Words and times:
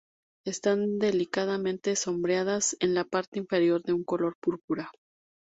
Están 0.47 0.97
delicadamente 0.97 1.95
sombreadas 1.95 2.75
en 2.79 2.95
la 2.95 3.03
parte 3.05 3.37
inferior 3.37 3.83
de 3.83 3.93
un 3.93 4.03
color 4.03 4.35
púrpura. 4.41 4.89